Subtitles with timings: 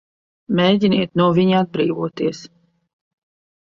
[0.59, 2.45] Mēģiniet no viņa atbrīvoties!